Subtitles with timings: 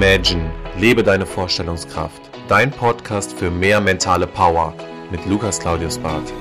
[0.00, 0.48] Imagine,
[0.78, 2.22] lebe deine Vorstellungskraft.
[2.46, 4.72] Dein Podcast für mehr mentale Power
[5.10, 6.32] mit Lukas Claudius Barth.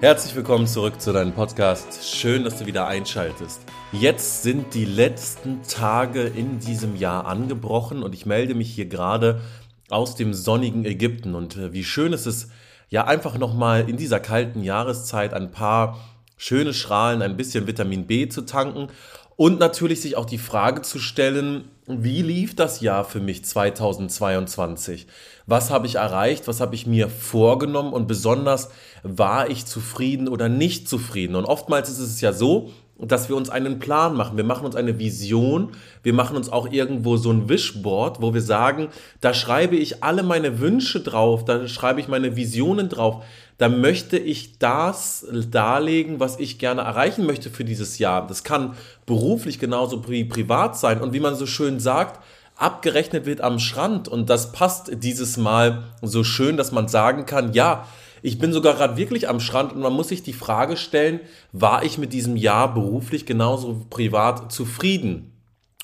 [0.00, 2.08] Herzlich willkommen zurück zu deinem Podcast.
[2.08, 3.62] Schön, dass du wieder einschaltest.
[3.90, 9.40] Jetzt sind die letzten Tage in diesem Jahr angebrochen und ich melde mich hier gerade
[9.90, 11.34] aus dem sonnigen Ägypten.
[11.34, 12.48] Und äh, wie schön ist es,
[12.90, 15.98] ja, einfach nochmal in dieser kalten Jahreszeit ein paar
[16.36, 18.88] schöne Strahlen, ein bisschen Vitamin B zu tanken
[19.36, 25.06] und natürlich sich auch die Frage zu stellen, wie lief das Jahr für mich 2022?
[25.46, 26.48] Was habe ich erreicht?
[26.48, 27.92] Was habe ich mir vorgenommen?
[27.92, 28.70] Und besonders,
[29.02, 31.36] war ich zufrieden oder nicht zufrieden?
[31.36, 34.36] Und oftmals ist es ja so, dass wir uns einen Plan machen.
[34.36, 35.70] Wir machen uns eine Vision.
[36.02, 38.88] Wir machen uns auch irgendwo so ein Wishboard, wo wir sagen,
[39.20, 43.24] da schreibe ich alle meine Wünsche drauf, da schreibe ich meine Visionen drauf.
[43.58, 48.26] Da möchte ich das darlegen, was ich gerne erreichen möchte für dieses Jahr.
[48.26, 48.74] Das kann
[49.06, 51.00] beruflich genauso wie privat sein.
[51.00, 52.20] Und wie man so schön sagt,
[52.56, 54.08] abgerechnet wird am Strand.
[54.08, 57.86] Und das passt dieses Mal so schön, dass man sagen kann, ja,
[58.24, 61.20] ich bin sogar gerade wirklich am Strand und man muss sich die Frage stellen,
[61.52, 65.34] war ich mit diesem Jahr beruflich genauso privat zufrieden?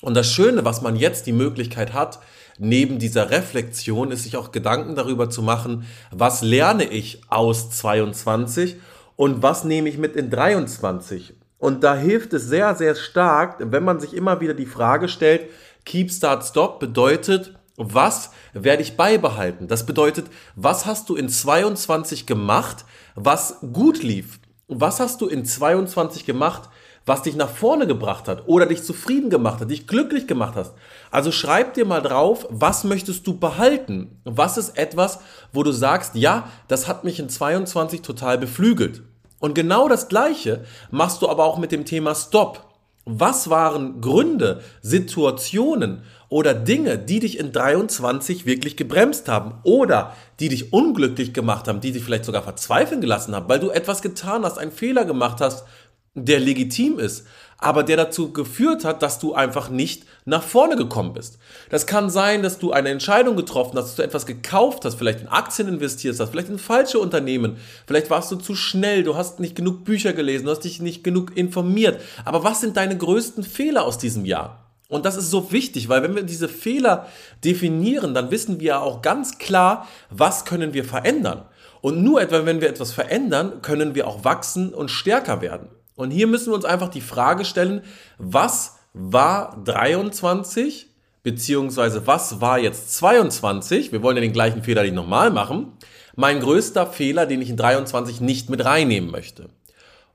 [0.01, 2.17] Und das Schöne, was man jetzt die Möglichkeit hat,
[2.57, 8.77] neben dieser Reflexion, ist sich auch Gedanken darüber zu machen, was lerne ich aus 22
[9.15, 11.35] und was nehme ich mit in 23.
[11.59, 15.45] Und da hilft es sehr, sehr stark, wenn man sich immer wieder die Frage stellt,
[15.85, 17.53] Keep Start Stop bedeutet,
[17.83, 19.67] was werde ich beibehalten?
[19.67, 24.39] Das bedeutet, was hast du in 22 gemacht, was gut lief?
[24.67, 26.69] Was hast du in 22 gemacht,
[27.05, 30.73] was dich nach vorne gebracht hat oder dich zufrieden gemacht hat, dich glücklich gemacht hast?
[31.09, 34.21] Also schreib dir mal drauf, was möchtest du behalten?
[34.23, 35.19] Was ist etwas,
[35.51, 39.03] wo du sagst, ja, das hat mich in 22 total beflügelt?
[39.39, 42.67] Und genau das Gleiche machst du aber auch mit dem Thema Stop.
[43.05, 50.47] Was waren Gründe, Situationen oder Dinge, die dich in 23 wirklich gebremst haben oder die
[50.47, 54.45] dich unglücklich gemacht haben, die dich vielleicht sogar verzweifeln gelassen haben, weil du etwas getan
[54.45, 55.65] hast, einen Fehler gemacht hast,
[56.13, 57.27] der legitim ist,
[57.57, 61.37] aber der dazu geführt hat, dass du einfach nicht nach vorne gekommen bist.
[61.69, 65.19] Das kann sein, dass du eine Entscheidung getroffen hast, dass du etwas gekauft hast, vielleicht
[65.19, 69.41] in Aktien investiert hast, vielleicht in falsche Unternehmen, vielleicht warst du zu schnell, du hast
[69.41, 71.99] nicht genug Bücher gelesen, du hast dich nicht genug informiert.
[72.23, 74.60] Aber was sind deine größten Fehler aus diesem Jahr?
[74.91, 77.07] Und das ist so wichtig, weil wenn wir diese Fehler
[77.45, 81.45] definieren, dann wissen wir auch ganz klar, was können wir verändern.
[81.79, 85.69] Und nur etwa, wenn wir etwas verändern, können wir auch wachsen und stärker werden.
[85.95, 87.83] Und hier müssen wir uns einfach die Frage stellen,
[88.17, 90.87] was war 23
[91.23, 93.93] beziehungsweise was war jetzt 22?
[93.93, 95.71] Wir wollen ja den gleichen Fehler nicht nochmal machen.
[96.17, 99.47] Mein größter Fehler, den ich in 23 nicht mit reinnehmen möchte.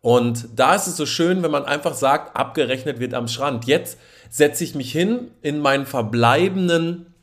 [0.00, 3.66] Und da ist es so schön, wenn man einfach sagt, abgerechnet wird am Strand.
[3.66, 3.98] Jetzt
[4.30, 7.14] setze ich mich hin in meinen verbleibenden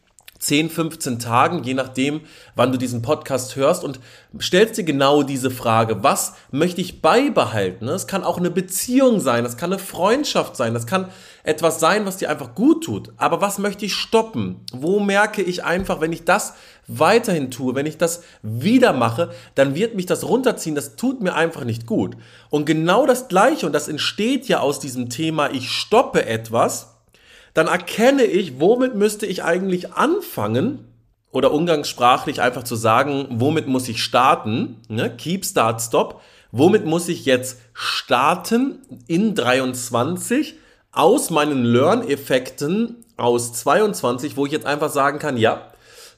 [0.43, 2.21] 10, 15 Tagen, je nachdem,
[2.55, 3.99] wann du diesen Podcast hörst und
[4.39, 7.87] stellst dir genau diese Frage, was möchte ich beibehalten?
[7.87, 11.09] Es kann auch eine Beziehung sein, es kann eine Freundschaft sein, das kann
[11.43, 13.11] etwas sein, was dir einfach gut tut.
[13.17, 14.61] Aber was möchte ich stoppen?
[14.73, 16.53] Wo merke ich einfach, wenn ich das
[16.87, 21.35] weiterhin tue, wenn ich das wieder mache, dann wird mich das runterziehen, das tut mir
[21.35, 22.17] einfach nicht gut.
[22.49, 26.92] Und genau das Gleiche, und das entsteht ja aus diesem Thema, ich stoppe etwas,
[27.53, 30.87] dann erkenne ich, womit müsste ich eigentlich anfangen
[31.31, 35.09] oder umgangssprachlich einfach zu sagen, womit muss ich starten, ne?
[35.15, 36.21] Keep, Start, Stop.
[36.51, 40.55] Womit muss ich jetzt starten in 23
[40.91, 45.71] aus meinen Learn-Effekten aus 22, wo ich jetzt einfach sagen kann, ja,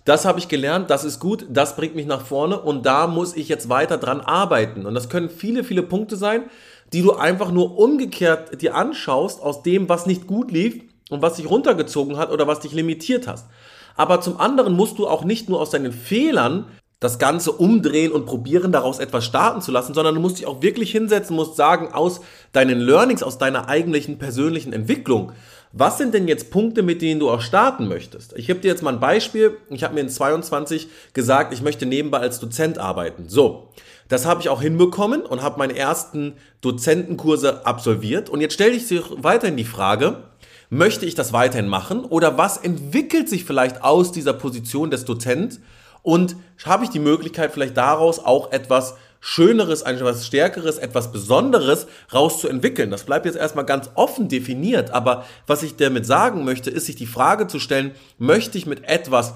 [0.04, 3.36] das habe ich gelernt, das ist gut, das bringt mich nach vorne und da muss
[3.36, 4.86] ich jetzt weiter dran arbeiten.
[4.86, 6.44] Und das können viele, viele Punkte sein,
[6.92, 11.36] die du einfach nur umgekehrt dir anschaust aus dem, was nicht gut lief und was
[11.36, 13.48] dich runtergezogen hat oder was dich limitiert hast.
[13.96, 16.66] Aber zum anderen musst du auch nicht nur aus deinen Fehlern
[17.00, 20.62] das Ganze umdrehen und probieren, daraus etwas starten zu lassen, sondern du musst dich auch
[20.62, 22.22] wirklich hinsetzen, musst sagen, aus
[22.52, 25.34] deinen Learnings, aus deiner eigentlichen persönlichen Entwicklung,
[25.78, 28.32] was sind denn jetzt Punkte, mit denen du auch starten möchtest?
[28.38, 29.58] Ich gebe dir jetzt mal ein Beispiel.
[29.70, 33.28] Ich habe mir in 22 gesagt, ich möchte nebenbei als Dozent arbeiten.
[33.28, 33.72] So,
[34.08, 38.30] das habe ich auch hinbekommen und habe meine ersten Dozentenkurse absolviert.
[38.30, 40.24] Und jetzt stelle ich dir weiterhin die Frage,
[40.70, 45.60] Möchte ich das weiterhin machen oder was entwickelt sich vielleicht aus dieser Position des Dozent
[46.02, 46.36] und
[46.66, 52.92] habe ich die Möglichkeit vielleicht daraus auch etwas Schöneres, etwas Stärkeres, etwas Besonderes rauszuentwickeln.
[52.92, 56.96] Das bleibt jetzt erstmal ganz offen definiert, aber was ich damit sagen möchte, ist sich
[56.96, 59.34] die Frage zu stellen, möchte ich mit etwas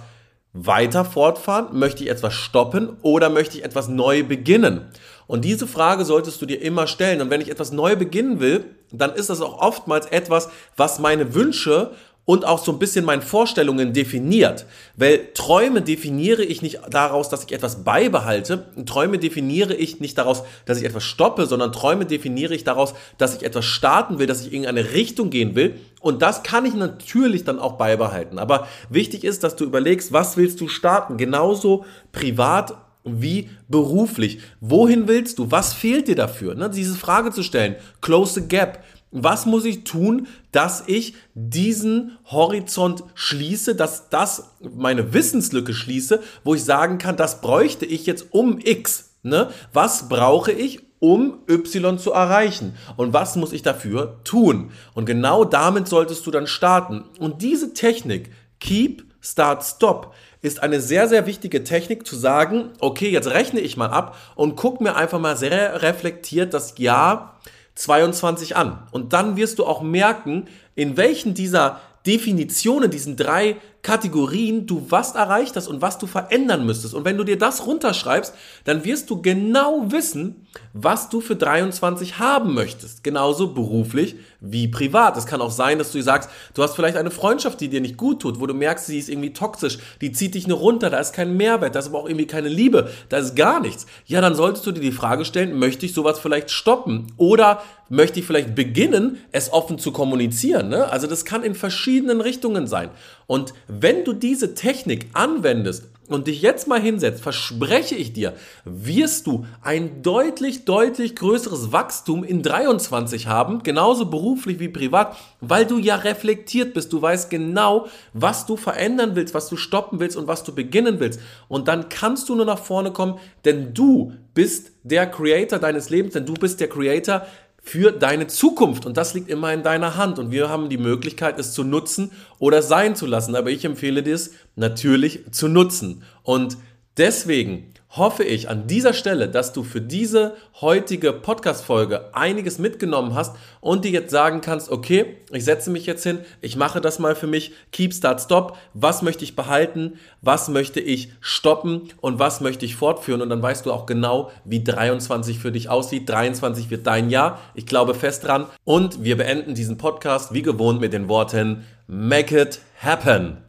[0.53, 1.77] weiter fortfahren?
[1.77, 4.89] Möchte ich etwas stoppen oder möchte ich etwas neu beginnen?
[5.27, 7.21] Und diese Frage solltest du dir immer stellen.
[7.21, 11.33] Und wenn ich etwas neu beginnen will, dann ist das auch oftmals etwas, was meine
[11.33, 11.91] Wünsche
[12.30, 14.68] und auch so ein bisschen meine Vorstellungen definiert.
[14.95, 18.65] Weil Träume definiere ich nicht daraus, dass ich etwas beibehalte.
[18.86, 23.36] Träume definiere ich nicht daraus, dass ich etwas stoppe, sondern Träume definiere ich daraus, dass
[23.36, 25.80] ich etwas starten will, dass ich in eine Richtung gehen will.
[26.01, 28.38] Und das kann ich natürlich dann auch beibehalten.
[28.38, 31.18] Aber wichtig ist, dass du überlegst, was willst du starten?
[31.18, 34.40] Genauso privat wie beruflich.
[34.60, 35.51] Wohin willst du?
[35.51, 36.56] Was fehlt dir dafür?
[36.56, 36.69] Ne?
[36.69, 37.75] Diese Frage zu stellen.
[38.01, 38.84] Close the gap.
[39.12, 46.54] Was muss ich tun, dass ich diesen Horizont schließe, dass das meine Wissenslücke schließe, wo
[46.54, 49.16] ich sagen kann, das bräuchte ich jetzt um X.
[49.24, 49.50] Ne?
[49.74, 52.75] Was brauche ich, um Y zu erreichen?
[52.98, 54.72] Und was muss ich dafür tun?
[54.94, 57.06] Und genau damit solltest du dann starten.
[57.18, 63.09] Und diese Technik, Keep, Start, Stop, ist eine sehr, sehr wichtige Technik zu sagen, okay,
[63.09, 67.39] jetzt rechne ich mal ab und guck mir einfach mal sehr reflektiert das Jahr
[67.75, 68.88] 22 an.
[68.91, 75.15] Und dann wirst du auch merken, in welchen dieser Definitionen, diesen drei Kategorien, du was
[75.15, 76.93] erreicht hast und was du verändern müsstest.
[76.93, 78.33] Und wenn du dir das runterschreibst,
[78.65, 83.03] dann wirst du genau wissen, was du für 23 haben möchtest.
[83.03, 85.17] Genauso beruflich wie privat.
[85.17, 87.97] Es kann auch sein, dass du sagst, du hast vielleicht eine Freundschaft, die dir nicht
[87.97, 90.97] gut tut, wo du merkst, sie ist irgendwie toxisch, die zieht dich nur runter, da
[90.97, 93.85] ist kein Mehrwert, da ist aber auch irgendwie keine Liebe, da ist gar nichts.
[94.05, 97.07] Ja, dann solltest du dir die Frage stellen, möchte ich sowas vielleicht stoppen?
[97.17, 100.69] Oder möchte ich vielleicht beginnen, es offen zu kommunizieren?
[100.69, 100.89] Ne?
[100.89, 102.89] Also das kann in verschiedenen Richtungen sein.
[103.29, 108.33] Und wenn du diese Technik anwendest und dich jetzt mal hinsetzt, verspreche ich dir,
[108.65, 115.67] wirst du ein deutlich, deutlich größeres Wachstum in 23 haben, genauso beruflich wie privat, weil
[115.67, 116.91] du ja reflektiert bist.
[116.91, 120.99] Du weißt genau, was du verändern willst, was du stoppen willst und was du beginnen
[120.99, 121.19] willst.
[121.47, 126.13] Und dann kannst du nur nach vorne kommen, denn du bist der Creator deines Lebens,
[126.13, 127.27] denn du bist der Creator
[127.61, 128.85] für deine Zukunft.
[128.85, 130.19] Und das liegt immer in deiner Hand.
[130.19, 133.35] Und wir haben die Möglichkeit, es zu nutzen oder sein zu lassen.
[133.35, 136.03] Aber ich empfehle dir es natürlich zu nutzen.
[136.23, 136.57] Und
[136.97, 143.36] deswegen hoffe ich an dieser Stelle, dass du für diese heutige Podcast-Folge einiges mitgenommen hast
[143.62, 147.15] und dir jetzt sagen kannst, okay, ich setze mich jetzt hin, ich mache das mal
[147.15, 151.89] für mich, keep, start, stop, was möchte ich behalten, was möchte ich stoppen?
[152.01, 153.21] Und was möchte ich fortführen?
[153.21, 156.07] Und dann weißt du auch genau, wie 23 für dich aussieht.
[156.09, 158.45] 23 wird dein Jahr, ich glaube fest dran.
[158.65, 163.49] Und wir beenden diesen Podcast wie gewohnt mit den Worten, make it happen.